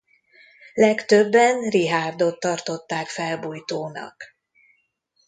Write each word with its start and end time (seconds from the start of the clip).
Legtöbben 0.73 1.69
Richárdot 1.69 2.39
tartották 2.39 3.07
felbujtónak. 3.07 4.23